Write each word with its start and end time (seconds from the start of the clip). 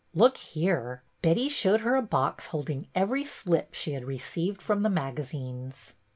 Look 0.15 0.37
here." 0.37 1.03
Betty 1.21 1.47
showed 1.47 1.81
her 1.81 1.95
a 1.95 2.01
box 2.01 2.47
holding 2.47 2.87
every 2.95 3.23
slip 3.23 3.75
she 3.75 3.91
had 3.93 4.03
received 4.05 4.59
from 4.59 4.81
the 4.81 4.89
magazines. 4.89 5.93